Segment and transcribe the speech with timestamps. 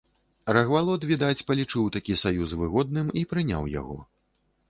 [0.55, 4.01] Рагвалод, відаць, палічыў такі саюз выгодным і прыняў яго.